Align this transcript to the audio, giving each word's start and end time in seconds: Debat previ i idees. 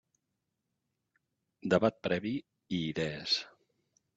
Debat 1.75 1.99
previ 2.09 2.35
i 2.79 2.81
idees. 2.87 3.37